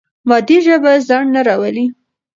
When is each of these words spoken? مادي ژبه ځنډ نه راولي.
مادي 0.29 0.57
ژبه 0.65 0.91
ځنډ 1.07 1.27
نه 1.35 1.41
راولي. 1.47 1.85